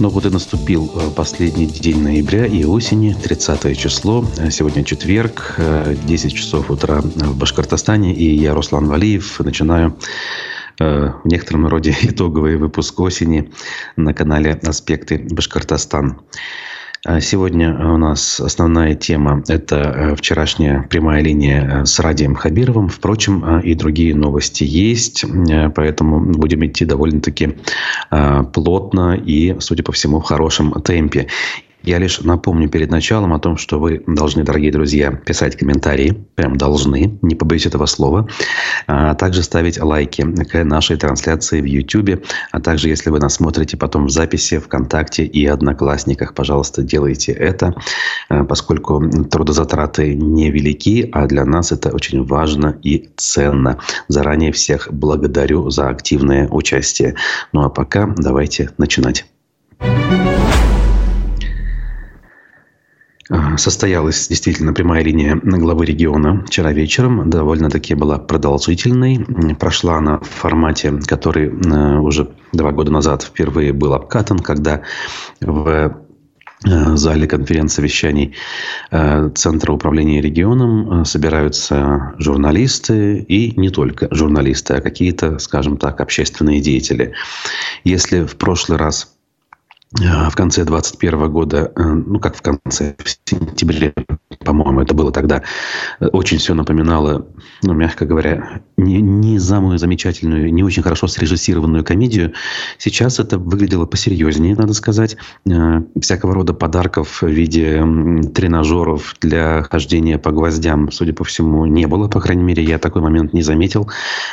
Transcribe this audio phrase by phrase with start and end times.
[0.00, 4.26] Ну вот и наступил э, последний день ноября и осени, 30 число.
[4.50, 8.12] Сегодня четверг, 10 э, часов утра в Башкортостане.
[8.12, 9.96] И я, Руслан Валиев, начинаю
[10.80, 13.52] э, в некотором роде итоговый выпуск осени
[13.94, 16.22] на канале «Аспекты Башкортостан».
[17.06, 22.88] А сегодня у нас основная тема– это э, вчерашняя прямая линия э, с Радием Хабировым.
[22.88, 25.22] Впрочем, э, и другие новости есть,
[25.74, 27.56] поэтому будем идти довольно-таки
[28.54, 31.26] плотно и, судя по всему, в хорошем темпе.
[31.84, 36.26] Я лишь напомню перед началом о том, что вы должны, дорогие друзья, писать комментарии.
[36.34, 38.26] Прям должны, не побоюсь этого слова.
[38.86, 42.24] А также ставить лайки к нашей трансляции в YouTube.
[42.52, 47.74] А также, если вы нас смотрите потом в записи ВКонтакте и Одноклассниках, пожалуйста, делайте это,
[48.30, 53.78] а, поскольку трудозатраты невелики, а для нас это очень важно и ценно.
[54.08, 57.16] Заранее всех благодарю за активное участие.
[57.52, 59.26] Ну а пока давайте начинать.
[63.56, 67.30] Состоялась действительно прямая линия главы региона вчера вечером.
[67.30, 69.24] Довольно-таки была продолжительной.
[69.58, 74.82] Прошла она в формате, который э, уже два года назад впервые был обкатан, когда
[75.40, 75.68] в
[76.66, 78.34] э, зале конференц-совещаний
[78.90, 86.60] э, Центра управления регионом собираются журналисты и не только журналисты, а какие-то, скажем так, общественные
[86.60, 87.14] деятели.
[87.84, 89.13] Если в прошлый раз
[90.30, 93.94] в конце 2021 года, э, ну как в конце, в сентябре,
[94.44, 95.42] по-моему, это было тогда,
[96.00, 97.26] э, очень все напоминало,
[97.62, 102.32] ну, мягко говоря, не, не самую замечательную, не очень хорошо срежиссированную комедию.
[102.78, 105.16] Сейчас это выглядело посерьезнее, надо сказать.
[106.00, 107.84] Всякого рода подарков в виде
[108.34, 112.08] тренажеров для хождения по гвоздям, судя по всему, не было.
[112.08, 113.88] По крайней мере, я такой момент не заметил,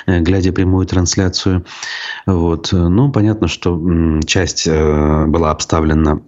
[0.07, 1.65] глядя прямую трансляцию.
[2.25, 2.69] Вот.
[2.71, 3.79] Ну, понятно, что
[4.25, 6.21] часть была обставлена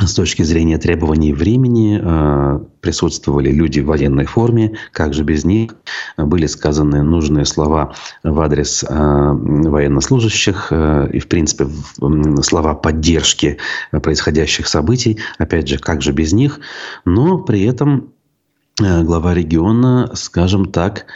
[0.00, 5.74] с точки зрения требований времени э, присутствовали люди в военной форме, как же без них?
[6.16, 11.66] Были сказаны нужные слова в адрес э, военнослужащих э, и, в принципе,
[12.42, 13.58] слова поддержки
[13.90, 16.60] происходящих событий, опять же, как же без них,
[17.04, 18.12] но при этом
[18.78, 21.06] глава региона, скажем так,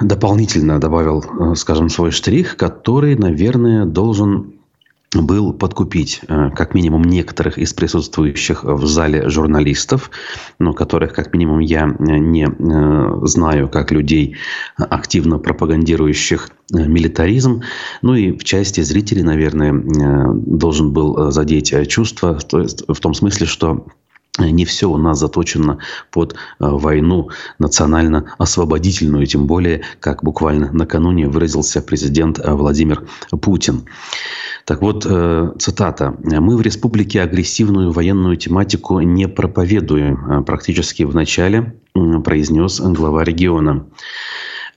[0.00, 4.61] дополнительно добавил, скажем, свой штрих, который, наверное, должен
[5.14, 10.10] был подкупить э, как минимум некоторых из присутствующих в зале журналистов,
[10.58, 14.36] но которых как минимум я э, не э, знаю как людей,
[14.76, 17.62] активно пропагандирующих милитаризм.
[18.00, 19.74] Ну и в части зрителей, наверное,
[20.34, 23.86] должен был задеть чувство, в том смысле, что
[24.38, 25.78] не все у нас заточено
[26.10, 27.28] под войну
[27.58, 33.84] национально-освободительную, тем более, как буквально накануне выразился президент Владимир Путин.
[34.64, 36.14] Так вот, э, цитата.
[36.22, 41.74] «Мы в республике агрессивную военную тематику не проповедуем», э, практически в начале
[42.24, 43.84] произнес глава региона.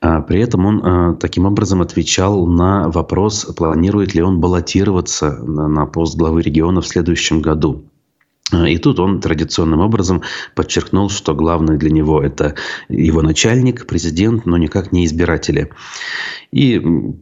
[0.02, 5.86] А при этом он э, таким образом отвечал на вопрос, планирует ли он баллотироваться на
[5.86, 7.86] пост главы региона в следующем году.
[8.54, 10.22] И тут он традиционным образом
[10.54, 12.54] подчеркнул, что главное для него это
[12.90, 15.72] его начальник, президент, но никак не избиратели.
[16.52, 16.82] И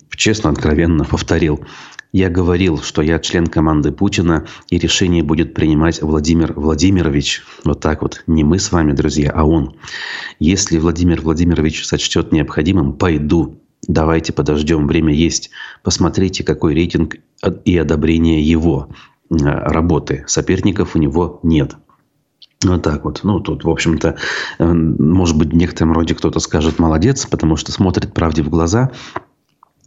[0.09, 1.65] честно, откровенно повторил.
[2.11, 7.41] Я говорил, что я член команды Путина, и решение будет принимать Владимир Владимирович.
[7.63, 8.23] Вот так вот.
[8.27, 9.77] Не мы с вами, друзья, а он.
[10.39, 13.59] Если Владимир Владимирович сочтет необходимым, пойду.
[13.87, 15.49] Давайте подождем, время есть.
[15.81, 17.15] Посмотрите, какой рейтинг
[17.65, 20.23] и одобрение его э, работы.
[20.27, 21.75] Соперников у него нет.
[22.63, 23.21] Вот так вот.
[23.23, 24.15] Ну, тут, в общем-то,
[24.59, 28.91] э, может быть, в некотором роде кто-то скажет «молодец», потому что смотрит правде в глаза–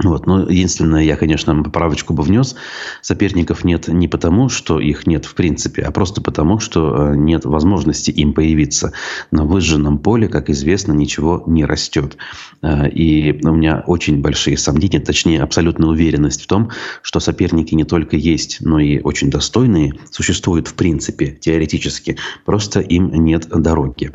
[0.03, 0.27] вот.
[0.27, 2.55] Но единственное, я, конечно, поправочку бы внес.
[3.01, 7.47] Соперников нет не потому, что их нет в принципе, а просто потому, что э, нет
[7.47, 8.93] возможности им появиться.
[9.31, 12.19] На выжженном поле, как известно, ничего не растет.
[12.61, 16.71] Э, и у меня очень большие сомнения, точнее, абсолютная уверенность в том,
[17.01, 22.19] что соперники не только есть, но и очень достойные, существуют в принципе, теоретически.
[22.45, 24.13] Просто им нет дороги.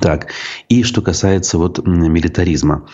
[0.00, 0.28] Так,
[0.68, 2.88] и что касается вот милитаризма.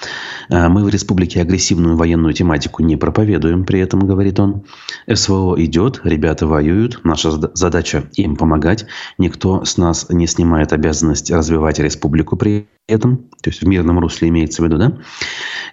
[0.51, 4.65] А, мы в республике агрессивную военную тематику не проповедуем, при этом, говорит он.
[5.13, 8.87] СВО идет, ребята воюют, наша задача им помогать.
[9.19, 14.29] Никто с нас не снимает обязанность развивать республику при этом, то есть в мирном русле
[14.29, 14.99] имеется в виду, да?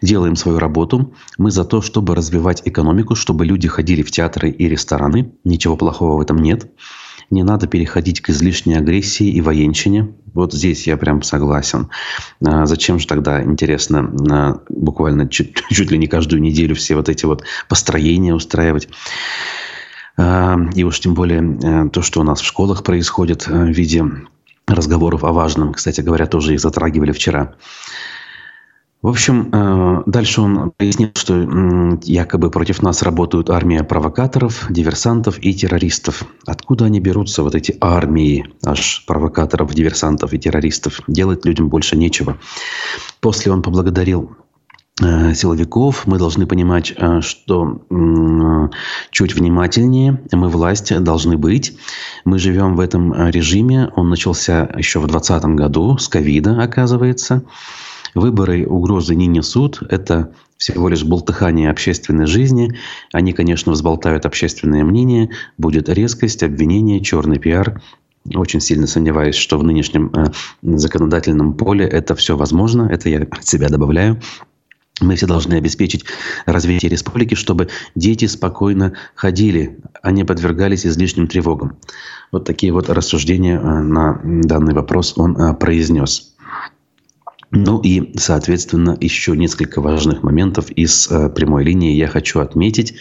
[0.01, 1.13] Делаем свою работу.
[1.37, 5.33] Мы за то, чтобы развивать экономику, чтобы люди ходили в театры и рестораны.
[5.43, 6.69] Ничего плохого в этом нет.
[7.29, 10.13] Не надо переходить к излишней агрессии и военщине.
[10.33, 11.89] Вот здесь я прям согласен.
[12.45, 17.25] А зачем же тогда, интересно, буквально чуть, чуть ли не каждую неделю все вот эти
[17.25, 18.89] вот построения устраивать?
[20.17, 23.69] А, и уж тем более э, то, что у нас в школах происходит э, в
[23.69, 24.03] виде
[24.67, 25.73] разговоров о важном.
[25.73, 27.55] Кстати говоря, тоже их затрагивали вчера.
[29.05, 35.53] В общем, э, дальше он пояснил, что якобы против нас работают армия провокаторов, диверсантов и
[35.53, 36.23] террористов.
[36.47, 41.01] Откуда они берутся, вот эти армии аж провокаторов, диверсантов и террористов?
[41.07, 42.39] Делать людям больше нечего.
[43.19, 44.31] После он поблагодарил
[44.99, 47.81] э, силовиков, мы должны понимать, э, что
[49.11, 51.77] чуть внимательнее мы власть должны быть.
[52.23, 53.91] Мы живем в этом режиме.
[53.95, 57.43] Он начался еще в 2020 году с ковида, оказывается.
[58.15, 59.83] Выборы угрозы не несут.
[59.89, 62.77] Это всего лишь болтыхание общественной жизни.
[63.11, 65.31] Они, конечно, взболтают общественное мнение.
[65.57, 67.81] Будет резкость, обвинение, черный пиар.
[68.33, 70.31] Очень сильно сомневаюсь, что в нынешнем э,
[70.63, 72.87] законодательном поле это все возможно.
[72.89, 74.19] Это я от себя добавляю.
[75.01, 76.05] Мы все должны обеспечить
[76.45, 81.77] развитие республики, чтобы дети спокойно ходили, а не подвергались излишним тревогам.
[82.31, 86.35] Вот такие вот рассуждения э, на данный вопрос он э, произнес.
[87.55, 92.95] Ну и, соответственно, еще несколько важных моментов из э, прямой линии я хочу отметить.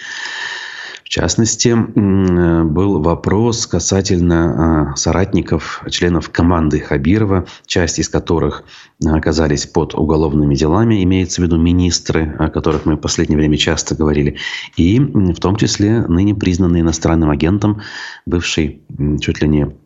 [1.03, 8.65] В частности, был вопрос касательно э, соратников, членов команды Хабирова, часть из которых
[9.05, 13.95] оказались под уголовными делами, имеется в виду министры, о которых мы в последнее время часто
[13.95, 14.39] говорили,
[14.77, 17.83] и в том числе ныне признанный иностранным агентом,
[18.25, 18.83] бывший
[19.21, 19.84] чуть ли не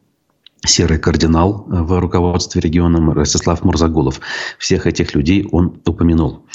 [0.66, 4.20] серый кардинал в руководстве региона Ростислав Мурзагулов.
[4.58, 6.46] Всех этих людей он упомянул.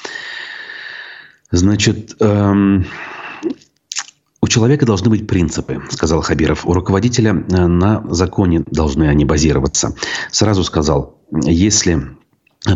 [1.51, 2.85] Значит, эм,
[4.41, 6.65] у человека должны быть принципы, сказал Хабиров.
[6.65, 9.95] У руководителя э, на законе должны они базироваться.
[10.31, 12.17] Сразу сказал, если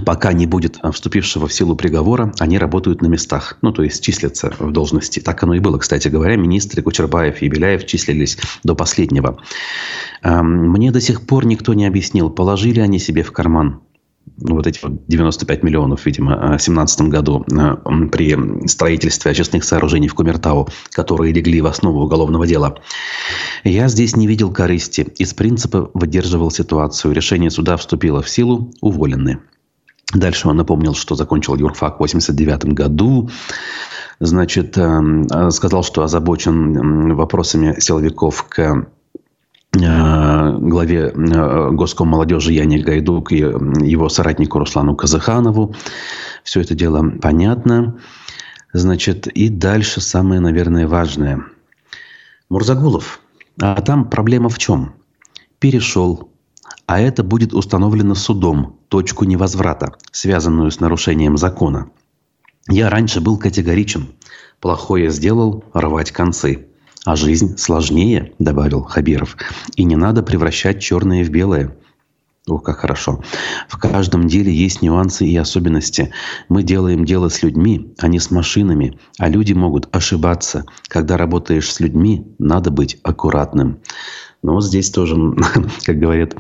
[0.06, 3.58] пока не будет вступившего в силу приговора, они работают на местах.
[3.62, 5.20] Ну, то есть числятся в должности.
[5.20, 6.36] Так оно и было, кстати говоря.
[6.36, 9.38] Министры Кучербаев и Беляев числились до последнего.
[10.24, 13.82] Мне до сих пор никто не объяснил, положили они себе в карман
[14.40, 17.46] вот эти вот 95 миллионов, видимо, в 2017 году
[18.12, 22.78] при строительстве очистных сооружений в Кумертау, которые легли в основу уголовного дела.
[23.64, 25.08] Я здесь не видел корысти.
[25.18, 27.14] Из принципа выдерживал ситуацию.
[27.14, 29.40] Решение суда вступило в силу, уволены.
[30.14, 33.30] Дальше он напомнил, что закончил юрфак в 89 году.
[34.20, 42.80] Значит, эм, э, сказал, что озабочен вопросами силовиков к э, главе э, Госком молодежи Яне
[42.80, 45.76] Гайдук и его соратнику Руслану Казаханову.
[46.44, 48.00] Все это дело понятно.
[48.72, 51.44] Значит, и дальше самое, наверное, важное.
[52.50, 53.20] Мурзагулов.
[53.62, 54.94] А там проблема в чем?
[55.60, 56.30] Перешел
[56.88, 61.92] а это будет установлено судом, точку невозврата, связанную с нарушением закона.
[62.70, 64.08] Я раньше был категоричен.
[64.62, 66.68] Плохое сделал– рвать концы.
[67.04, 69.38] А жизнь сложнее, добавил Хабиров.
[69.76, 71.76] И не надо превращать черное в белое.
[72.48, 73.22] Ох, как хорошо.
[73.68, 76.12] В каждом деле есть нюансы и особенности.
[76.48, 78.98] Мы делаем дело с людьми, а не с машинами.
[79.20, 80.64] А люди могут ошибаться.
[80.88, 83.80] Когда работаешь с людьми, надо быть аккуратным.
[84.42, 85.16] Но вот здесь тоже,
[85.86, 86.36] как говорят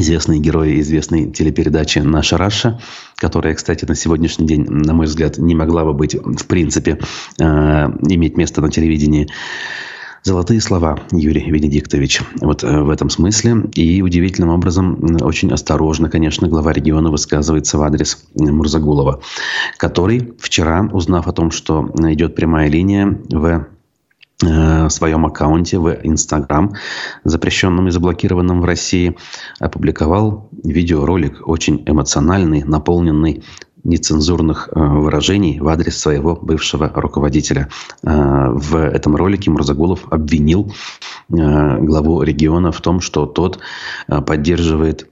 [0.00, 2.80] известные герои известной телепередачи «Наша Раша»,
[3.16, 6.98] которая, кстати, на сегодняшний день, на мой взгляд, не могла бы быть, в принципе,
[7.38, 9.28] э, иметь место на телевидении.
[10.24, 12.22] Золотые слова, Юрий Венедиктович.
[12.40, 13.64] Вот э, в этом смысле.
[13.74, 19.20] И удивительным образом, очень осторожно, конечно, глава региона высказывается в адрес Мурзагулова,
[19.76, 23.77] который вчера, узнав о том, что идет прямая линия в Э,
[24.40, 26.74] в своем аккаунте в Инстаграм,
[27.24, 29.16] запрещенном и заблокированном в России,
[29.58, 33.42] опубликовал видеоролик очень эмоциональный, наполненный
[33.84, 37.68] нецензурных э, выражений в адрес своего бывшего руководителя.
[38.02, 40.72] Э, в этом ролике Мурзагулов обвинил
[41.28, 43.58] главу региона в том, что тот
[44.06, 45.10] поддерживает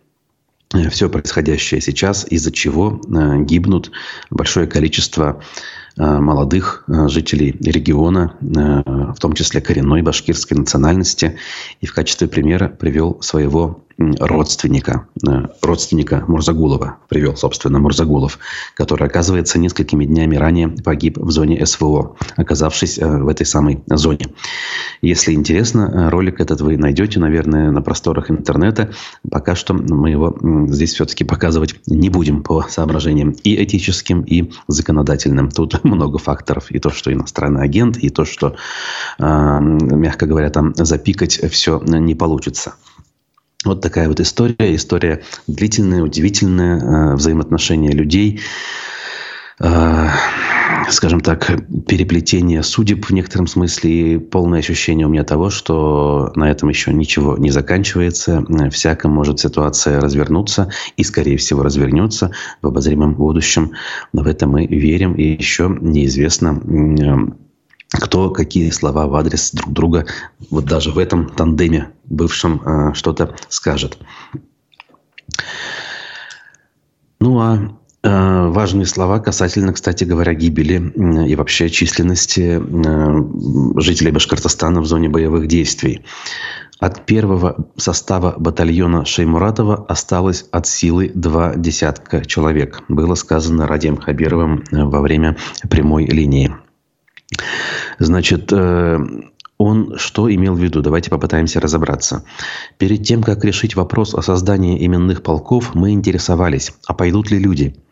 [0.88, 3.02] все происходящее сейчас, из-за чего
[3.44, 3.90] гибнут
[4.30, 11.36] большое количество Э, молодых э, жителей региона, э, в том числе коренной башкирской национальности.
[11.80, 18.38] И в качестве примера привел своего родственника, э, родственника Мурзагулова, привел, собственно, Мурзагулов,
[18.74, 24.26] который, оказывается, несколькими днями ранее погиб в зоне СВО, оказавшись э, в этой самой зоне.
[25.00, 28.90] Если интересно, э, ролик этот вы найдете, наверное, на просторах интернета.
[29.30, 30.36] Пока что мы его
[30.68, 35.50] здесь все-таки показывать не будем по соображениям и этическим, и законодательным.
[35.50, 36.70] Тут много факторов.
[36.70, 38.56] И то, что иностранный агент, и то, что,
[39.18, 42.74] э, мягко говоря, там запикать все не получится.
[43.64, 44.74] Вот такая вот история.
[44.74, 47.12] История длительная, удивительная.
[47.12, 48.40] Э, взаимоотношения людей.
[49.58, 50.08] Э,
[50.90, 51.46] скажем так,
[51.86, 56.92] переплетение судеб в некотором смысле и полное ощущение у меня того, что на этом еще
[56.92, 58.44] ничего не заканчивается.
[58.70, 63.72] Всяко может ситуация развернуться и, скорее всего, развернется в обозримом будущем.
[64.12, 66.60] В это мы верим и еще неизвестно,
[67.88, 70.06] кто какие слова в адрес друг друга
[70.50, 73.96] вот даже в этом тандеме бывшем э, что-то скажет.
[77.20, 80.92] Ну а Э, важные слова касательно, кстати говоря, гибели
[81.28, 86.04] и вообще численности э, жителей Башкортостана в зоне боевых действий.
[86.78, 92.82] От первого состава батальона Шеймуратова осталось от силы два десятка человек.
[92.88, 95.36] Было сказано Радием Хабировым э, во время
[95.68, 96.54] прямой линии.
[97.98, 98.52] Значит,
[99.58, 100.82] он что имел в виду?
[100.82, 102.24] Давайте попытаемся разобраться.
[102.78, 107.74] Перед тем, как решить вопрос о создании именных полков, мы интересовались, а пойдут ли люди–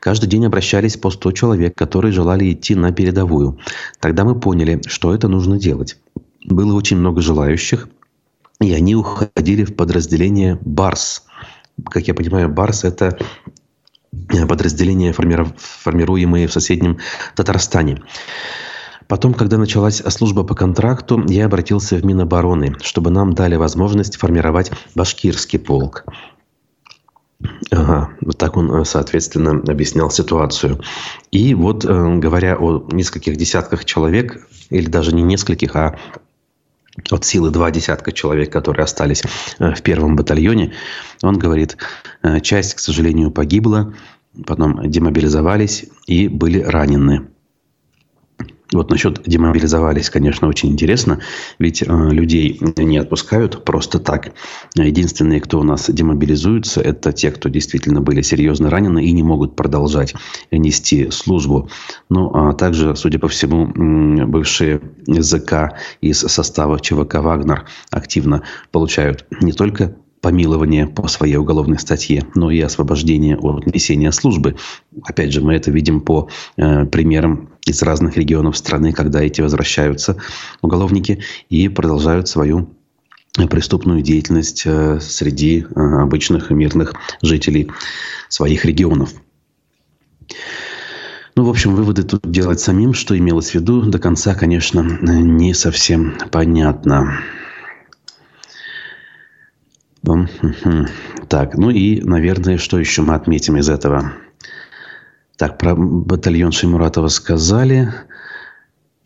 [0.00, 3.58] Каждый день обращались по 100 человек, которые желали идти на передовую.
[4.00, 5.96] Тогда мы поняли, что это нужно делать.
[6.44, 7.88] Было очень много желающих,
[8.60, 11.24] и они уходили в подразделение «Барс».
[11.84, 13.18] Как я понимаю, «Барс»— это
[14.48, 16.98] подразделения, формируемые в соседнем
[17.36, 18.02] Татарстане.
[19.06, 24.70] Потом, когда началась служба по контракту, я обратился в Минобороны, чтобы нам дали возможность формировать
[24.94, 26.04] башкирский полк.
[27.70, 30.80] Ага, вот так он, э, соответственно, объяснял ситуацию.
[31.30, 35.98] И вот, э, говоря о нескольких десятках человек, или даже не нескольких, а
[37.10, 39.22] от силы два десятка человек, которые остались
[39.60, 40.74] э, в первом батальоне,
[41.22, 41.76] он говорит,
[42.42, 43.94] часть, к сожалению, погибла,
[44.44, 47.28] потом демобилизовались и были ранены.
[48.72, 51.20] Вот насчет демобилизовались, конечно, очень интересно,
[51.58, 54.32] ведь э, людей не отпускают просто так.
[54.74, 59.56] Единственные, кто у нас демобилизуются, это те, кто действительно были серьезно ранены и не могут
[59.56, 60.14] продолжать
[60.50, 61.70] нести службу.
[62.10, 69.52] Ну, а также, судя по всему, бывшие языка из состава ЧВК «Вагнер» активно получают не
[69.52, 74.56] только помилование по своей уголовной статье, но и освобождение от несения службы.
[75.04, 80.16] Опять же, мы это видим по э, примерам из разных регионов страны, когда эти возвращаются
[80.62, 82.74] уголовники и продолжают свою
[83.46, 87.70] преступную деятельность э, среди э, обычных мирных жителей
[88.28, 89.12] своих регионов.
[91.36, 95.54] Ну, в общем, выводы тут делать самим, что имелось в виду, до конца, конечно, не
[95.54, 97.20] совсем понятно.
[101.28, 104.12] Так, ну и, наверное, что еще мы отметим из этого?
[105.36, 107.92] Так, про батальон Шеймуратова сказали.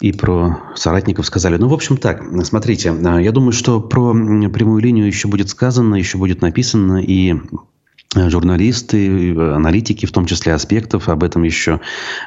[0.01, 1.57] И про соратников сказали.
[1.59, 6.19] Ну, в общем, так, смотрите, я думаю, что про прямую линию еще будет сказано, еще
[6.19, 7.57] будет написано, и Э,
[8.15, 11.81] журналисты, аналитики, в том числе аспектов, об этом еще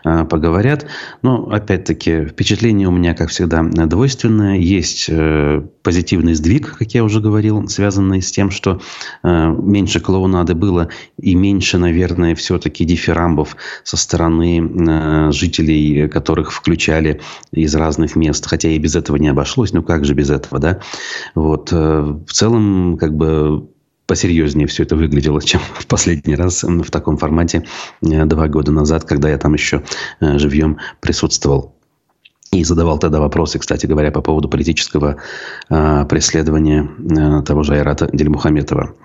[0.04, 0.88] э, поговорят.
[1.22, 4.58] Но, опять-таки, впечатление у меня, как всегда, двойственное.
[4.58, 8.82] Есть э, позитивный сдвиг, как я уже говорил, связанный с тем, что
[9.24, 10.90] меньше клоунады было
[11.20, 18.46] и меньше, наверное, все-таки дифирамбов со стороны жителей, которых включали из разных мест.
[18.48, 19.74] Хотя и без этого не обошлось.
[19.74, 20.80] Ну, как же без этого, да?
[21.36, 21.72] Вот.
[21.72, 23.70] В целом, как бы
[24.06, 27.66] посерьезнее все это выглядело, чем в последний раз в таком формате
[28.02, 29.84] э, два года назад, когда я там еще
[30.20, 31.76] э, живьем присутствовал.
[32.52, 35.18] И задавал тогда вопросы, кстати говоря, по поводу политического
[35.70, 38.96] э, преследования э, того же Айрата Дельмухаметова.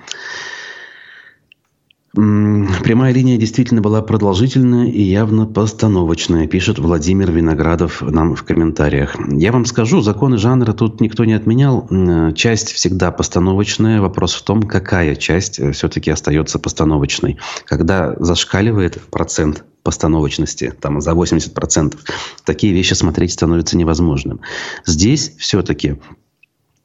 [2.13, 9.15] Прямая линия действительно была продолжительная и явно постановочная, пишет Владимир Виноградов нам в комментариях.
[9.29, 11.89] Я вам скажу, законы жанра тут никто не отменял.
[12.35, 14.01] Часть всегда постановочная.
[14.01, 17.39] Вопрос в том, какая часть э, все-таки остается постановочной.
[17.65, 21.97] Когда зашкаливает процент постановочности, там за 80%,
[22.45, 24.41] такие вещи смотреть становится невозможным.
[24.85, 25.99] Здесь все-таки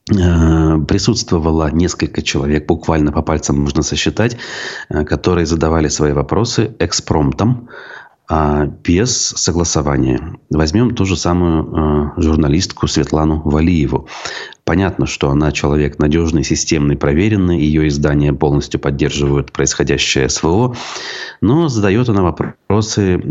[0.08, 4.36] присутствовало несколько человек, буквально по пальцам можно сосчитать,
[4.88, 7.68] э, которые задавали свои вопросы экспромтом,
[8.28, 10.38] а без согласования.
[10.50, 14.08] Возьмем ту же самую э, журналистку Светлану Валиеву.
[14.66, 17.60] Понятно, что она человек надежный, системный, проверенный.
[17.60, 20.74] Ее издания полностью поддерживают происходящее СВО.
[21.40, 23.22] Но задает она вопросы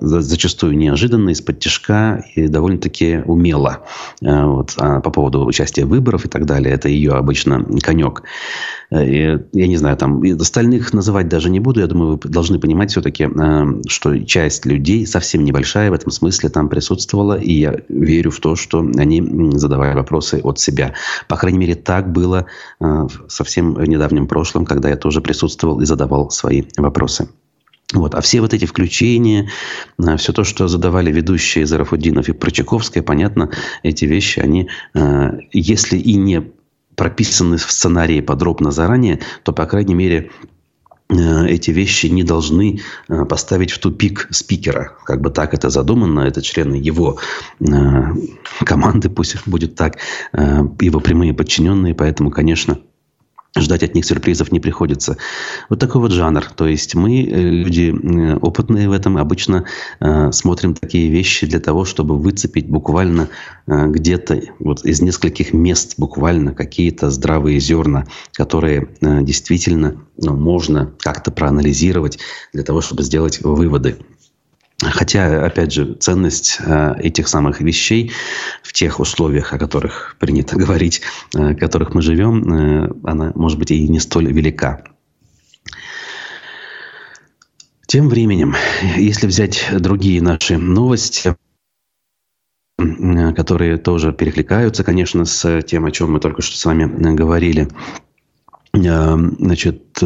[0.00, 3.80] зачастую неожиданно, из-под тяжка и довольно-таки умело.
[4.22, 6.72] Э, вот, а по поводу участия в выборах и так далее.
[6.72, 8.22] Это ее обычно конек.
[8.92, 11.80] Э, я не знаю, там остальных называть даже не буду.
[11.80, 16.50] Я думаю, вы должны понимать все-таки, э, что часть людей, совсем небольшая в этом смысле,
[16.50, 17.36] там присутствовала.
[17.36, 19.20] И я верю в то, что они
[19.58, 20.83] задавали вопросы от себя.
[21.28, 22.46] По крайней мере, так было
[22.80, 27.28] э, в совсем недавнем прошлом, когда я тоже присутствовал и задавал свои вопросы.
[27.92, 28.14] Вот.
[28.14, 29.50] А все вот эти включения,
[30.16, 33.50] все то, что задавали ведущие Зарафуддинов и Прочаковская, понятно,
[33.82, 34.68] эти вещи, они,
[35.52, 36.50] если и не
[36.96, 40.46] прописаны в сценарии подробно заранее, то, по крайней мере, э,
[41.10, 44.96] эти вещи не должны э, поставить в тупик спикера.
[45.04, 47.18] Как бы так это задумано, это члены его
[47.60, 47.64] э,
[48.64, 49.98] команды, пусть будет так,
[50.32, 52.78] его прямые подчиненные, поэтому, конечно,
[53.56, 55.16] ждать от них сюрпризов не приходится.
[55.68, 56.44] Вот такой вот жанр.
[56.56, 59.64] То есть мы, э, люди э, опытные в этом, обычно
[60.00, 63.28] э, смотрим такие вещи для того, чтобы выцепить буквально
[63.66, 70.92] э, где-то вот из нескольких мест буквально какие-то здравые зерна, которые э, действительно ну, можно
[70.98, 72.18] как-то проанализировать
[72.52, 73.96] для того, чтобы сделать выводы.
[74.94, 78.12] Хотя, опять же, ценность э, этих самых вещей
[78.62, 81.02] в тех условиях, о которых принято говорить,
[81.34, 84.84] э, в которых мы живем, э, она, может быть, и не столь велика.
[87.88, 88.54] Тем временем,
[88.96, 91.34] если взять другие наши новости,
[92.78, 97.68] которые тоже перекликаются, конечно, с тем, о чем мы только что с вами говорили,
[98.74, 100.02] значит,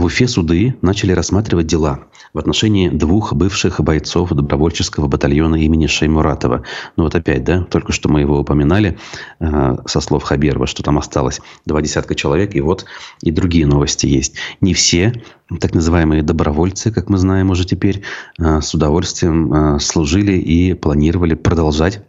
[0.00, 6.64] в Уфе суды начали рассматривать дела в отношении двух бывших бойцов добровольческого батальона имени Шеймуратова.
[6.96, 8.98] Ну вот опять, да, только что мы его упоминали
[9.40, 12.84] э, со слов Хаберова, что там осталось два десятка человек, и вот
[13.22, 14.36] и другие новости есть.
[14.60, 15.12] Не все
[15.60, 18.02] так называемые добровольцы, как мы знаем уже теперь,
[18.38, 22.02] э, с удовольствием э, служили и планировали продолжать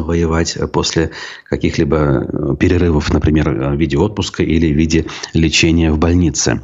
[0.00, 1.10] воевать после
[1.44, 6.62] каких-либо э, перерывов, например, в виде отпуска или в виде лечения в больнице.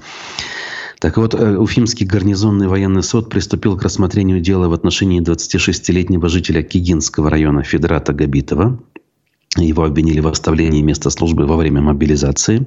[1.01, 6.63] Так вот, э, Уфимский гарнизонный военный суд приступил к рассмотрению дела в отношении 26-летнего жителя
[6.63, 8.81] Кигинского района Федерата Габитова.
[9.57, 12.67] Его обвинили в оставлении места службы во время мобилизации.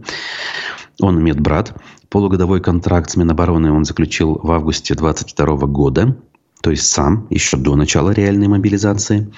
[1.01, 1.75] Он медбрат.
[2.09, 6.17] Полугодовой контракт с Минобороны он заключил в августе 22 года
[6.61, 9.31] то есть сам, еще до начала реальной мобилизации,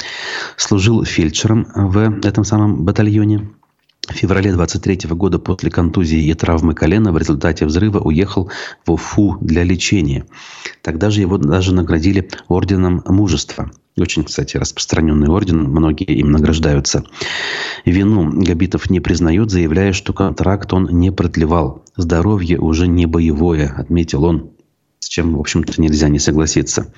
[0.58, 3.50] служил фельдшером в этом самом батальоне.
[4.08, 8.52] В феврале 23 года после контузии и травмы колена в результате взрыва уехал
[8.86, 10.26] в Уфу для лечения.
[10.82, 13.71] Тогда же его даже наградили орденом мужества.
[13.98, 17.06] Очень, кстати, распространенный орден, многие им награждаются.
[17.86, 21.86] Вину Габитов не признает, заявляя, что контракт он не продлевал.
[21.95, 24.52] Здоровье уже не боевое, отметил он,
[25.04, 26.94] с чем, в общем-то, нельзя не согласиться.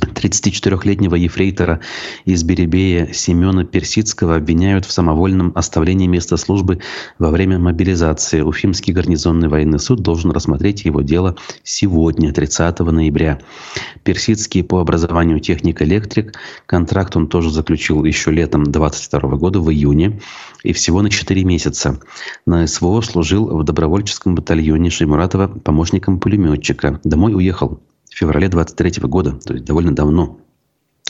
[0.00, 1.80] 34-летнего ефрейтора
[2.24, 6.80] из Беребея Семена Персидского обвиняют в самовольном оставлении места службы
[7.18, 8.40] во время мобилизации.
[8.40, 13.40] Уфимский гарнизонный военный суд должен рассмотреть его дело сегодня, 30 ноября.
[14.04, 16.34] Персидский по образованию техник-электрик.
[16.66, 20.20] Контракт он тоже заключил еще летом 22 года, в июне.
[20.62, 22.00] И всего на 4 месяца.
[22.46, 27.00] На СВО служил в добровольческом батальоне Шеймуратова помощником пулеметчика.
[27.04, 27.80] Домой уехал
[28.18, 30.38] феврале 23 года, то есть довольно давно.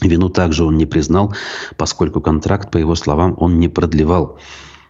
[0.01, 1.33] Вину также он не признал,
[1.75, 4.39] поскольку контракт, по его словам, он не продлевал.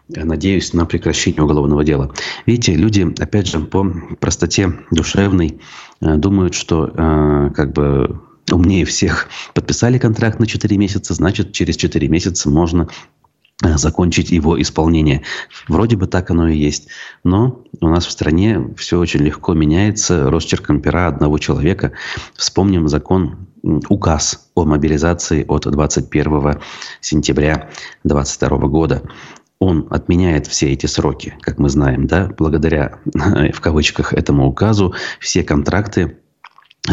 [0.08, 2.12] Надеюсь на прекращение уголовного дела.
[2.46, 3.86] Видите, люди, опять же, по
[4.20, 5.62] простоте душевной
[6.02, 8.20] э, думают, что э, как бы
[8.52, 13.19] умнее всех подписали контракт на 4 месяца, значит, через 4 месяца можно Э,
[13.62, 15.24] закончить его исполнение.
[15.68, 16.88] Вроде бы так оно и есть.
[17.24, 21.92] Но у нас в стране все очень легко меняется росчерком пера одного человека.
[22.36, 23.48] Вспомним закон,
[23.90, 26.60] указ о мобилизации от 21
[27.02, 27.70] сентября
[28.04, 29.04] 2022 года.
[29.60, 33.00] Он отменяет все эти сроки, как мы знаем, да, благодаря,
[33.54, 36.16] в кавычках, этому указу все контракты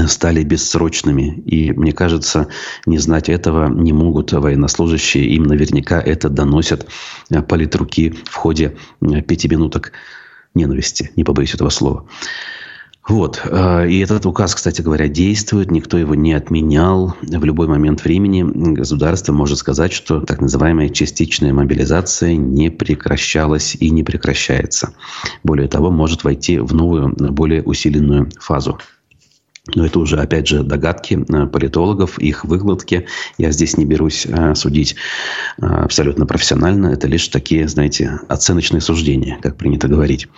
[0.06, 1.42] стали бессрочными.
[1.46, 2.48] И мне кажется,
[2.86, 5.26] не знать этого не могут военнослужащие.
[5.34, 6.86] Им наверняка это доносят
[7.30, 9.92] э, политруки в ходе э, пяти минуток
[10.54, 11.12] ненависти.
[11.16, 12.06] Не побоюсь этого слова.
[13.08, 13.40] Вот.
[13.44, 17.14] Э, и этот указ, кстати говоря, действует, никто его не отменял.
[17.22, 23.90] В любой момент времени государство может сказать, что так называемая частичная мобилизация не прекращалась и
[23.90, 24.94] не прекращается.
[25.44, 28.78] Более того, может войти в новую, более усиленную фазу.
[29.74, 33.06] Но это уже, опять же, догадки э, политологов, их выкладки.
[33.36, 34.94] Я здесь не берусь э, судить
[35.60, 36.88] э, абсолютно профессионально.
[36.88, 40.28] Это лишь такие, знаете, оценочные суждения, как принято говорить.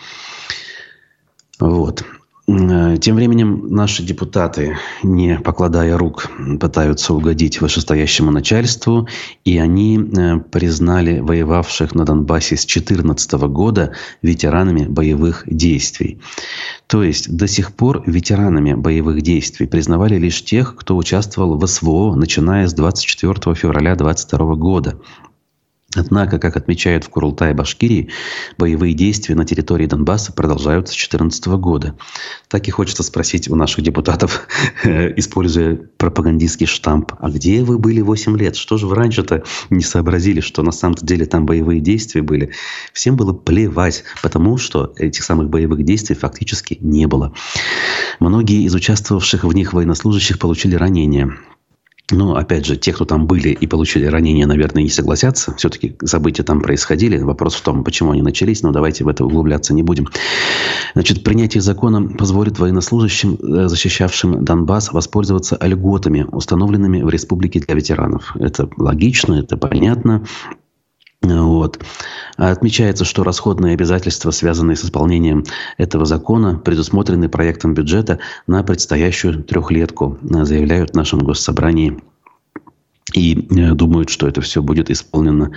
[1.61, 2.05] Вот.
[2.49, 9.07] Э, тем временем наши депутаты, не покладая рук, пытаются угодить вышестоящему начальству,
[9.45, 16.21] и они э, признали воевавших на Донбассе с 2014 года ветеранами боевых действий.
[16.87, 22.15] То есть до сих пор ветеранами боевых действий признавали лишь тех, кто участвовал в СВО,
[22.15, 24.99] начиная с 24 февраля 2022 года.
[25.95, 28.11] Однако, как отмечают в Курултае Башкирии,
[28.59, 31.97] боевые действия на территории Донбасса продолжаются с 2014 года.
[32.49, 34.47] Так и хочется спросить у наших депутатов,
[34.85, 38.57] используя пропагандистский штамп, а где вы были 8 лет?
[38.57, 42.53] Что же вы раньше-то не сообразили, что на самом деле там боевые действия были?
[42.93, 47.33] Всем было плевать, потому что этих самых боевых действий фактически не было.
[48.21, 51.39] Многие из участвовавших в них военнослужащих получили ранения.
[52.11, 55.55] Но, опять же, те, кто там были и получили ранения, наверное, не согласятся.
[55.57, 57.19] Все-таки события там происходили.
[57.19, 60.09] Вопрос в том, почему они начались, но давайте в это углубляться не будем.
[60.95, 68.35] Значит, принятие закона позволит военнослужащим, э, защищавшим Донбасс, воспользоваться льготами, установленными в республике для ветеранов.
[68.37, 70.25] Это логично, это понятно.
[71.23, 71.85] Вот.
[72.37, 75.45] Отмечается, что расходные обязательства, связанные с исполнением
[75.77, 82.01] этого закона, предусмотрены проектом бюджета на предстоящую трехлетку, заявляют в нашем госсобрании
[83.15, 85.51] и э, думают, что это все будет исполнено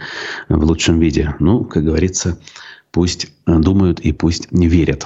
[0.49, 1.35] в лучшем виде.
[1.39, 2.39] Ну, как говорится,
[2.91, 5.05] пусть думают и пусть не верят.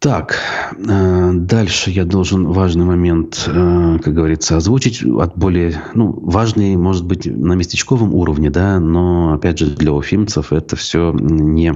[0.00, 0.38] Так,
[0.76, 5.02] э, дальше я должен важный момент, э, как говорится, озвучить.
[5.02, 10.52] От более, ну, важный, может быть, на местечковом уровне, да, но, опять же, для уфимцев
[10.52, 11.74] это все не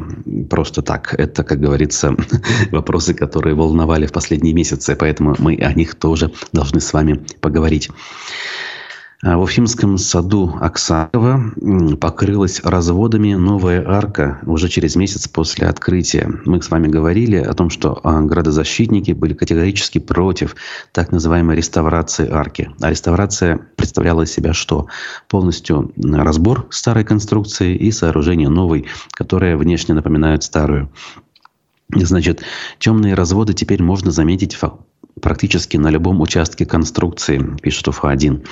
[0.49, 1.17] просто так.
[1.19, 2.15] Это, как говорится,
[2.71, 7.91] вопросы, которые волновали в последние месяцы, поэтому мы о них тоже должны с вами поговорить.
[9.25, 11.53] А в Уфимском саду Оксакова
[12.01, 16.29] покрылась разводами новая арка уже через месяц после открытия.
[16.45, 20.57] Мы с вами говорили о том, что а, градозащитники были категорически против
[20.91, 22.73] так называемой реставрации арки.
[22.81, 24.89] А реставрация представляла из себя что?
[25.29, 30.91] Полностью разбор старой конструкции и сооружение новой, которая внешне напоминает старую.
[31.95, 32.43] Значит,
[32.81, 34.55] темные разводы теперь можно заметить
[35.23, 38.47] практически на любом участке конструкции, пишет УФА-1.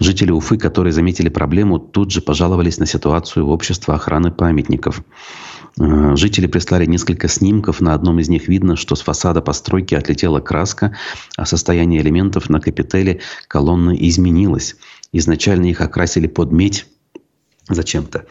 [0.00, 5.02] Жители Уфы, которые заметили проблему, тут же пожаловались на ситуацию в общество охраны памятников.
[5.78, 7.80] Э, жители прислали несколько снимков.
[7.80, 10.96] На одном из них видно, что с фасада постройки отлетела краска,
[11.36, 14.76] а состояние элементов на капителе колонны изменилось.
[15.12, 16.86] Изначально их окрасили под медь,
[17.68, 18.26] зачем-то.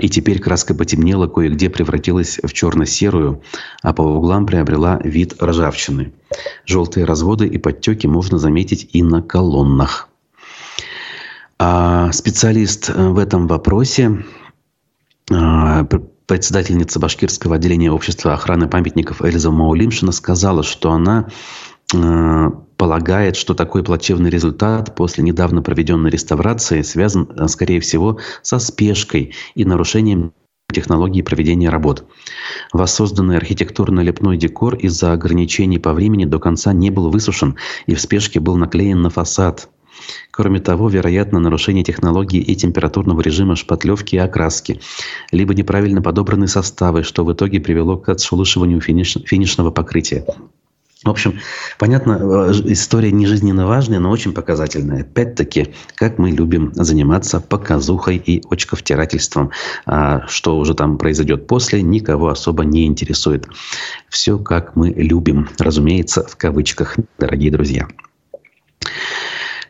[0.00, 3.42] И теперь краска потемнела, кое-где превратилась в черно-серую,
[3.82, 6.12] а по углам приобрела вид ржавчины.
[6.64, 10.08] Желтые разводы и подтеки можно заметить и на колоннах.
[11.58, 14.24] А специалист э, в этом вопросе,
[15.32, 15.84] а,
[16.26, 21.28] председательница башкирского отделения общества охраны памятников Эльза Маулимшина сказала, что она
[21.94, 28.58] э, полагает, что такой плачевный результат после недавно проведенной реставрации связан, э, скорее всего, со
[28.58, 30.32] спешкой и нарушением
[30.72, 32.04] технологии проведения работ.
[32.72, 38.40] Воссозданный архитектурно-лепной декор из-за ограничений по времени до конца не был высушен и в спешке
[38.40, 39.70] был наклеен на фасад.
[40.30, 44.80] Кроме того, вероятно, нарушение технологии и температурного режима шпатлевки и окраски,
[45.32, 50.26] либо неправильно подобраны составы, что в итоге привело к отшелушиванию финиш, финишного покрытия.
[51.06, 51.38] В общем,
[51.78, 55.02] понятно, э, история не жизненно важная, но очень показательная.
[55.02, 59.52] Опять-таки, как мы любим заниматься показухой и очковтирательством.
[59.86, 63.46] А что уже там произойдет после, никого особо не интересует.
[64.08, 67.86] Все как мы любим, разумеется, в кавычках, дорогие друзья.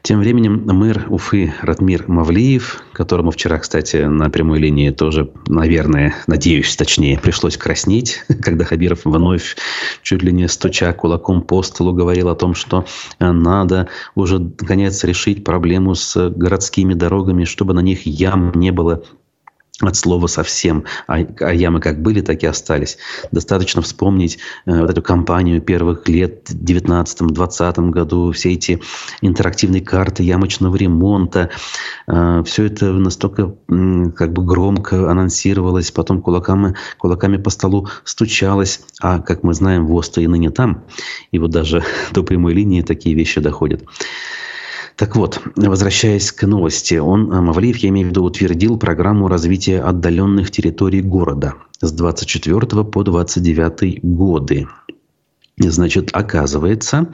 [0.06, 6.76] Тем временем мэр Уфы Ратмир Мавлиев, которому вчера, кстати, на прямой линии тоже, наверное, надеюсь,
[6.76, 9.56] точнее, пришлось краснеть, когда Хабиров вновь,
[10.02, 12.86] чуть ли не стуча кулаком по столу, говорил о том, что
[13.18, 19.02] надо уже, наконец, решить проблему с городскими дорогами, чтобы на них ям не было
[19.80, 22.96] от слова совсем, а, а ямы как были, так и остались.
[23.30, 28.80] Достаточно вспомнить э, вот эту кампанию первых лет в 19-20 году, все эти
[29.20, 31.50] интерактивные карты ямочного ремонта,
[32.06, 38.80] э, все это настолько э, как бы громко анонсировалось, потом кулаками, кулаками по столу стучалось,
[39.02, 40.84] а как мы знаем, ВОЗ-то и ныне там,
[41.32, 43.82] и вот даже до прямой линии такие вещи доходят.
[44.96, 49.80] Так вот, возвращаясь к новости, он, э, Мавлиев, я имею в виду, утвердил программу развития
[49.80, 54.66] отдаленных территорий города с 24 по 29 годы.
[55.58, 57.12] Значит, оказывается,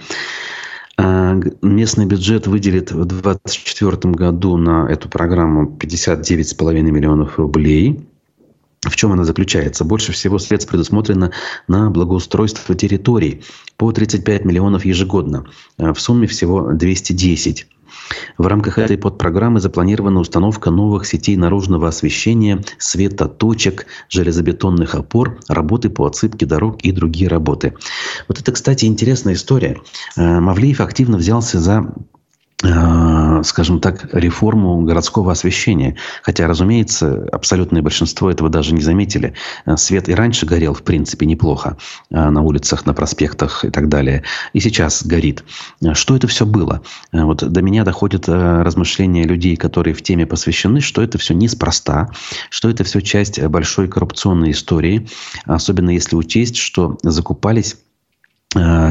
[0.97, 8.07] а, местный бюджет выделит в 2024 году на эту программу 59,5 миллионов рублей.
[8.83, 9.85] В чем она заключается?
[9.85, 11.31] Больше всего средств предусмотрено
[11.69, 13.43] на благоустройство территорий
[13.77, 15.47] по 35 миллионов ежегодно.
[15.79, 17.67] А, в сумме всего 210.
[18.39, 26.07] В рамках этой подпрограммы запланирована установка новых сетей наружного освещения, светоточек, железобетонных опор, работы по
[26.07, 27.75] отсыпке дорог и другие работы.
[28.27, 29.81] Вот это, кстати, интересная история.
[30.17, 32.22] Э, Мавлиев активно взялся за Э,
[32.63, 35.97] скажем так, реформу городского освещения.
[36.23, 39.35] Хотя, разумеется, абсолютное большинство этого даже не заметили.
[39.67, 41.77] Э, свет и раньше горел, в принципе, неплохо
[42.11, 44.23] э, на улицах, на проспектах и так далее.
[44.53, 45.45] И сейчас горит.
[45.95, 46.83] Что это все было?
[47.13, 52.11] Вот до меня доходят размышления людей, которые в теме посвящены, что это все неспроста,
[52.51, 55.09] что это все часть большой коррупционной истории,
[55.47, 57.92] особенно если учесть, что закупались Э,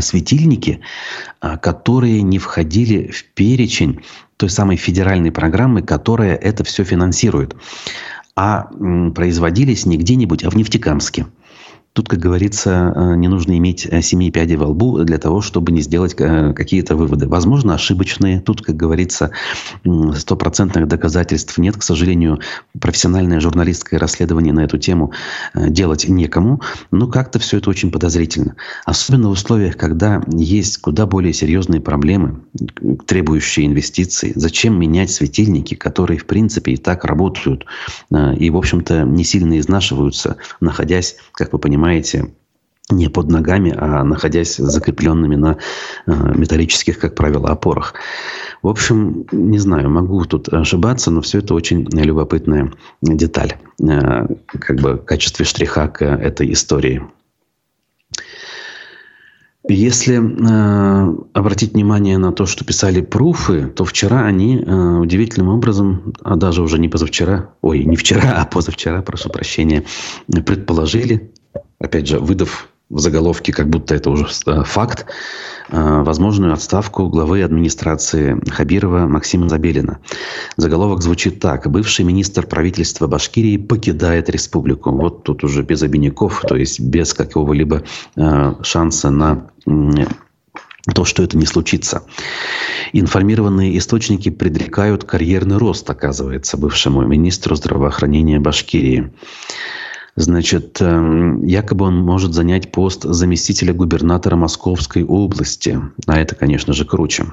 [0.02, 0.82] светильники,
[1.42, 4.02] э, которые не входили в перечень
[4.38, 7.56] той самой федеральной программы, которая это все финансирует,
[8.36, 8.70] а
[9.14, 11.28] производились не где-нибудь, а в Нефтекамске–
[11.94, 15.74] Тут, как говорится, э, не нужно иметь э, семи пядей во лбу для того, чтобы
[15.74, 17.28] не сделать э, какие-то выводы.
[17.28, 18.40] Возможно, ошибочные.
[18.40, 19.32] Тут, как говорится,
[20.16, 21.76] стопроцентных доказательств нет.
[21.76, 22.40] К сожалению,
[22.80, 25.12] профессиональное журналистское расследование на эту тему
[25.54, 26.62] делать некому.
[26.92, 28.56] Но как-то все это очень подозрительно.
[28.86, 32.40] Особенно в условиях, когда есть куда более серьезные проблемы,
[33.06, 34.32] требующие инвестиций.
[34.36, 37.66] Зачем менять светильники, которые, в принципе, и так работают
[38.12, 42.32] и, в общем-то, не сильно изнашиваются, находясь, как вы понимаете, понимаете,
[42.92, 45.58] не под ногами, а находясь закрепленными на
[46.06, 47.96] э, металлических, как правило, опорах.
[48.62, 54.80] В общем, не знаю, могу тут ошибаться, но все это очень любопытная деталь, э, как
[54.80, 57.02] бы в качестве штриха к этой истории.
[59.68, 66.14] Если э, обратить внимание на то, что писали пруфы, то вчера они э, удивительным образом,
[66.24, 69.84] а даже уже не позавчера, ой, не вчера, а позавчера, прошу прощения,
[70.28, 71.32] предположили,
[71.82, 75.06] опять же, выдав в заголовке, как будто это уже э, факт,
[75.70, 80.00] э, возможную отставку главы администрации Хабирова Максима Забелина.
[80.58, 81.70] Заголовок звучит так.
[81.72, 84.92] Бывший министр правительства Башкирии покидает республику.
[84.92, 87.84] Вот тут уже без обиняков, то есть без какого-либо
[88.18, 89.48] э, шанса на
[90.94, 92.04] то, что это не случится.
[92.92, 99.14] Информированные источники предрекают карьерный рост, оказывается, бывшему министру здравоохранения Башкирии.
[100.16, 105.80] Значит, эм, якобы он может занять пост заместителя губернатора Московской области.
[106.06, 107.28] А это, конечно же, круче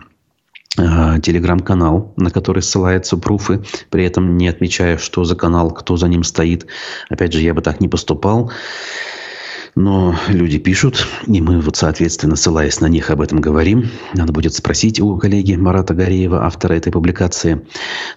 [0.76, 6.06] э, телеграм-канал, на который ссылаются пруфы, при этом не отмечая, что за канал, кто за
[6.06, 6.66] ним стоит.
[7.08, 8.52] Опять же, я бы так не поступал.
[9.80, 13.88] Но люди пишут, и мы вот, соответственно, ссылаясь на них, об этом говорим.
[14.12, 17.64] Надо будет спросить у коллеги Марата Гореева, автора этой публикации.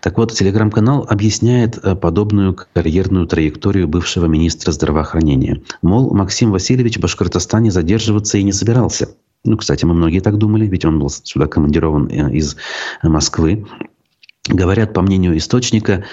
[0.02, 5.62] Так вот, телеграм-канал объясняет э, подобную карьерную траекторию бывшего министра здравоохранения.
[5.84, 9.10] Мол, Максим Васильевич в Башкортостане задерживаться и не собирался.
[9.46, 12.58] Ну, кстати, мы многие так думали, ведь он был сюда командирован э, из
[13.04, 13.68] Москвы.
[14.48, 16.06] Говорят, по мнению источника,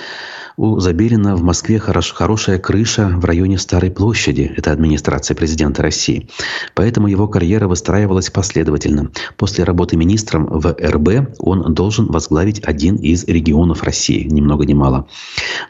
[0.59, 4.53] у Забелина в Москве хорош, хорошая крыша в районе Старой площади.
[4.57, 6.29] Это администрация президента России.
[6.75, 9.11] Поэтому его карьера выстраивалась последовательно.
[9.37, 14.25] После работы министром в РБ он должен возглавить один из регионов России.
[14.25, 15.07] Ни много ни мало.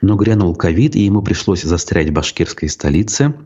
[0.00, 3.34] Но грянул ковид, и ему пришлось застрять в башкирской столице–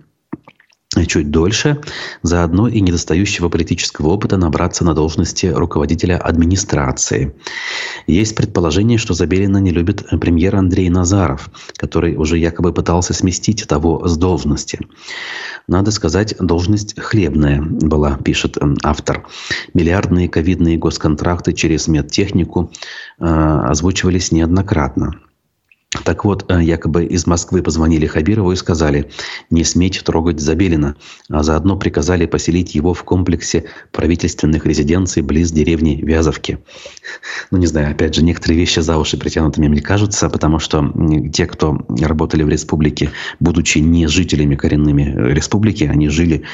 [1.07, 1.81] чуть дольше,
[2.23, 7.35] заодно и недостающего политического опыта набраться на должности руководителя администрации.
[8.07, 14.07] Есть предположение, что Забелина не любит премьер Андрей Назаров, который уже якобы пытался сместить того
[14.07, 14.81] с должности.
[15.67, 19.27] Надо сказать, должность хлебная была, пишет автор.
[19.75, 22.71] Миллиардные ковидные госконтракты через медтехнику
[23.19, 25.13] э, озвучивались неоднократно.
[26.05, 29.11] Так вот, э, якобы из Москвы позвонили Хабирову и сказали,
[29.51, 30.97] не сметь трогать Забелина,
[31.29, 36.59] а заодно приказали поселить его в комплексе правительственных резиденций близ деревни Вязовки.
[37.51, 40.93] Ну, не знаю, опять же, некоторые вещи за уши притянутыми мне кажутся, потому что
[41.33, 46.45] те, кто работали в республике, будучи не жителями коренными э, республики, они жили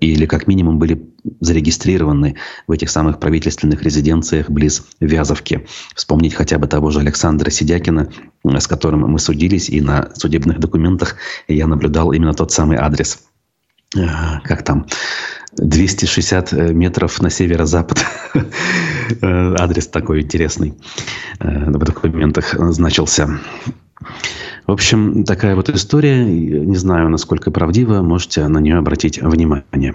[0.00, 5.66] или как минимум были зарегистрированы в этих самых правительственных резиденциях близ Вязовки.
[5.94, 8.10] Вспомнить хотя бы того же Александра Сидякина,
[8.44, 11.16] с которым мы судились, и на судебных документах
[11.48, 13.20] я наблюдал именно тот самый адрес.
[13.96, 14.86] Э, как там?
[15.56, 18.04] 260 э, метров на северо-запад.
[19.20, 20.72] Э, адрес такой интересный
[21.38, 23.38] в документах значился.
[24.66, 26.24] В общем, такая вот история.
[26.24, 28.00] Не знаю, насколько правдива.
[28.00, 29.94] Можете на нее обратить внимание.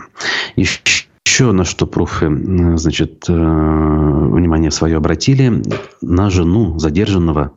[0.56, 2.30] Еще Еще на что пруфы,
[2.78, 5.62] значит, э, внимание свое обратили,
[6.02, 7.54] на жену задержанного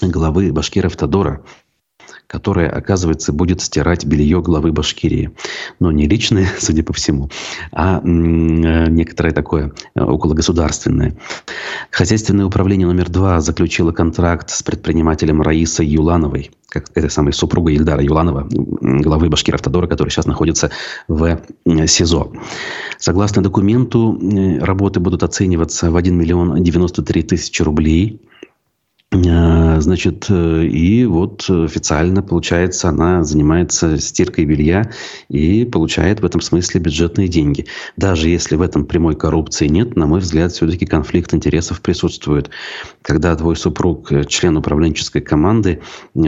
[0.00, 1.42] главы Башкиров Тодора,
[2.28, 5.30] которая, оказывается, будет стирать белье главы Башкирии.
[5.80, 7.30] Но не личное, судя по всему,
[7.72, 11.16] а некоторое такое э, окологосударственное.
[11.90, 18.02] Хозяйственное управление номер два заключило контракт с предпринимателем Раисой Юлановой, как этой самой супругой Ильдара
[18.02, 20.70] Юланова, главы Башкир-Автодора, который сейчас находится
[21.08, 22.32] в СИЗО.
[22.98, 28.27] Согласно документу, э, работы будут оцениваться в 1 миллион 93 тысячи рублей– Э,
[29.80, 34.90] значит, э, и вот официально, получается, она занимается стиркой белья
[35.30, 37.64] и получает в этом смысле бюджетные деньги.
[37.96, 42.50] Даже если в этом прямой коррупции нет, на мой взгляд, все-таки конфликт интересов присутствует.
[43.00, 45.80] Когда твой супруг э, член управленческой команды,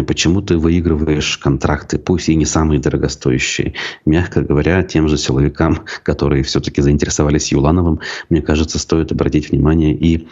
[0.06, 3.74] почему ты выигрываешь контракты, пусть и не самые дорогостоящие.
[4.06, 10.28] Мягко говоря, тем же силовикам, которые все-таки заинтересовались Юлановым, мне кажется, стоит обратить внимание и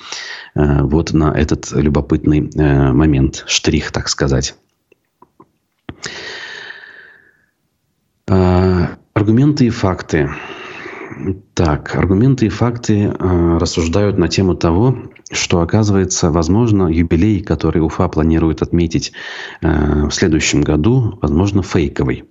[0.55, 4.55] э, вот на этот любопытный важный э, момент, штрих, так сказать.
[8.29, 10.31] Э, аргументы и факты.
[11.55, 14.97] Так, аргументы и факты э, рассуждают на тему того,
[15.31, 19.13] что, оказывается, возможно, юбилей, который Уфа планирует отметить
[19.61, 22.25] э, в следующем году, возможно, фейковый.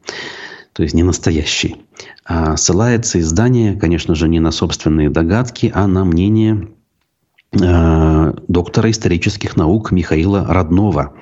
[0.74, 1.78] То есть не настоящий.
[2.24, 6.70] А ссылается издание, конечно же, не на собственные догадки, а на мнение
[7.58, 11.14] доктора исторических наук Михаила Роднова,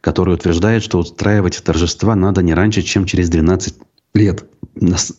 [0.00, 3.74] который утверждает, что устраивать торжества надо не раньше, чем через 12
[4.14, 4.44] лет.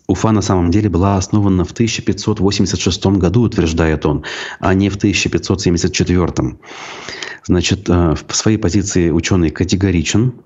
[0.08, 4.24] Уфа на самом деле была основана в 1586 году, утверждает он,
[4.60, 6.58] а не в 1574.
[7.46, 10.45] Значит, э, в своей позиции ученый категоричен, Э,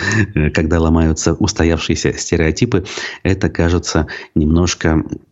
[0.52, 2.84] когда ломаются устоявшиеся стереотипы,
[3.22, 5.27] это кажется немножко Э,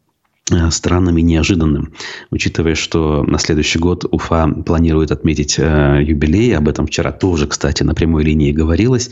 [0.70, 1.92] странным и неожиданным,
[2.30, 6.56] учитывая, что на следующий год Уфа планирует отметить э, юбилей.
[6.56, 9.10] Об этом вчера тоже, кстати, на прямой линии говорилось.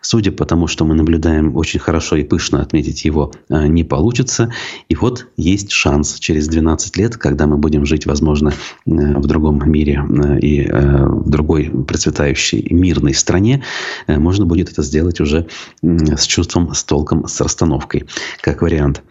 [0.00, 4.52] Судя по тому, что мы наблюдаем, очень хорошо и пышно отметить его э, не получится.
[4.88, 8.52] И вот есть шанс через 12 лет, когда мы будем жить, возможно, э,
[8.84, 13.62] в другом мире э, и э, в другой процветающей мирной стране,
[14.08, 15.46] э, можно будет это сделать уже
[15.82, 18.06] э, с чувством, с толком, с расстановкой,
[18.40, 19.02] как вариант.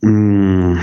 [0.00, 0.80] В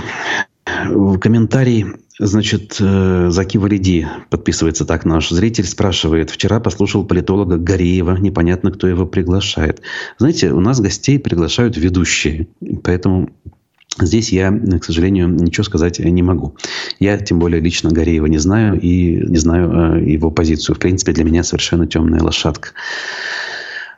[1.18, 1.86] комментарии,
[2.18, 8.86] значит, э, Заки Валиди, подписывается так наш зритель, спрашивает, вчера послушал политолога Гореева, непонятно, кто
[8.86, 9.82] его приглашает.
[10.18, 12.48] Знаете, у нас гостей приглашают ведущие,
[12.84, 13.30] поэтому
[14.00, 16.56] Здесь я, к сожалению, ничего сказать не могу.
[17.00, 20.76] Я, тем более, лично Гореева не знаю и не знаю э, его позицию.
[20.76, 22.70] В принципе, для меня совершенно темная лошадка.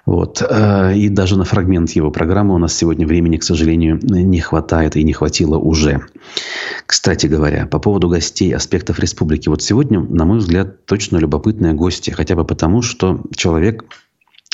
[0.06, 0.42] Вот.
[0.42, 4.96] Э, и даже на фрагмент его программы у нас сегодня времени, к сожалению, не хватает
[4.96, 6.06] и не хватило уже.
[6.86, 9.48] Кстати говоря, по поводу гостей аспектов республики.
[9.48, 12.10] Вот сегодня, на мой взгляд, точно любопытные гости.
[12.10, 13.84] Хотя бы потому, что человек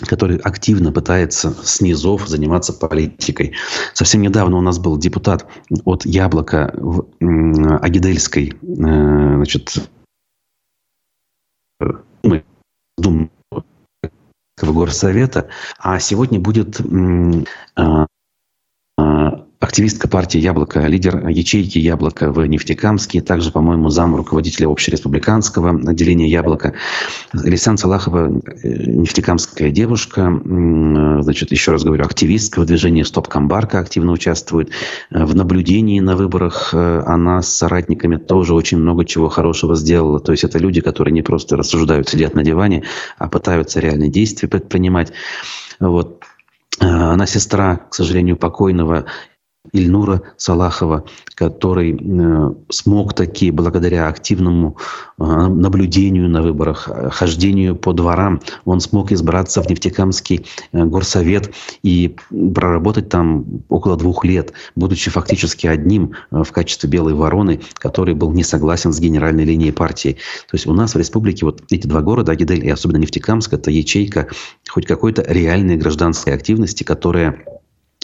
[0.04, 3.54] который активно пытается снизов заниматься политикой.
[3.94, 5.46] Совсем недавно у нас был депутат
[5.86, 7.06] от Яблока в
[7.80, 9.88] Агидельской э, значит,
[12.98, 13.30] Думы
[14.62, 16.80] горсовета, а сегодня будет
[17.76, 18.05] а,
[19.66, 26.74] активистка партии «Яблоко», лидер ячейки «Яблоко» в Нефтекамске, также, по-моему, зам руководителя общереспубликанского отделения «Яблоко».
[27.32, 34.12] Лисан Салахова, э, нефтекамская девушка, значит, еще раз говорю, активистка в движении «Стоп Камбарка» активно
[34.12, 34.70] участвует.
[35.10, 40.20] В наблюдении на выборах она с соратниками тоже очень много чего хорошего сделала.
[40.20, 42.84] То есть это люди, которые не просто рассуждают, сидят на диване,
[43.18, 45.12] а пытаются реальные действия предпринимать.
[45.80, 46.22] Вот.
[46.78, 49.06] Она сестра, к сожалению, покойного
[49.72, 51.04] Ильнура Салахова,
[51.34, 54.76] который э, смог таки, благодаря активному
[55.18, 61.52] э, наблюдению на выборах, хождению по дворам, он смог избраться в Нефтекамский э, горсовет
[61.82, 62.16] и
[62.54, 68.44] проработать там около двух лет, будучи фактически одним в качестве белой вороны, который был не
[68.44, 70.12] согласен с генеральной линией партии.
[70.50, 73.70] То есть у нас в республике вот эти два города, Агидель и особенно Нефтекамск, это
[73.70, 74.28] ячейка
[74.68, 77.55] хоть какой-то реальной гражданской активности, которая Э,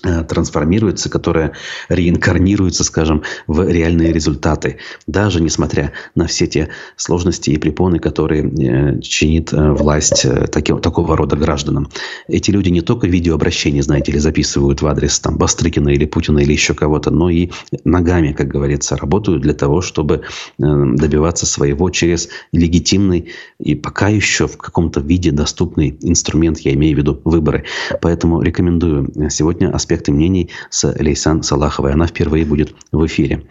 [0.03, 1.53] трансформируется, которая
[1.89, 9.01] реинкарнируется, скажем, в реальные результаты, даже несмотря на все те сложности и препоны, которые э,
[9.01, 11.89] чинит э, власть таки, такого рода гражданам.
[12.29, 16.53] Эти люди не только видеообращения, знаете ли, записывают в адрес там, Бастрыкина или Путина или
[16.53, 17.51] еще кого-то, но и
[17.85, 20.23] ногами, как говорится, работают для того, чтобы
[20.59, 26.99] добиваться своего через легитимный и пока еще в каком-то виде доступный инструмент, я имею в
[26.99, 27.65] виду выборы.
[28.01, 31.93] Поэтому рекомендую сегодня аспект аспекты мнений с Лейсан Салаховой.
[31.93, 33.43] Она впервые будет в эфире.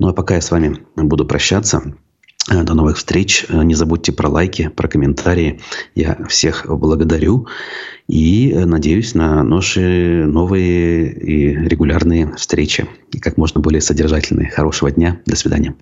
[0.00, 1.94] Ну а пока я с вами буду прощаться.
[2.50, 3.46] Э, до новых встреч.
[3.48, 5.60] Э, не забудьте про лайки, про комментарии.
[5.94, 7.46] Я всех благодарю
[8.08, 12.88] и э, надеюсь на наши новые и регулярные встречи.
[13.12, 14.50] И как можно более содержательные.
[14.50, 15.20] Хорошего дня.
[15.24, 15.76] До свидания.